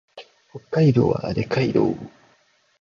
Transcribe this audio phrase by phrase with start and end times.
[0.51, 1.95] 北海道小清水町